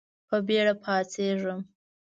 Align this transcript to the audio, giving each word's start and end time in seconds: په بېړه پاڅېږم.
په 0.27 0.35
بېړه 0.47 0.73
پاڅېږم. 0.83 1.59